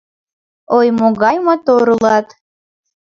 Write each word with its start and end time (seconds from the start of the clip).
Ой, 0.77 0.87
могай 0.99 1.37
мотор 1.45 1.83
улат! 1.95 2.27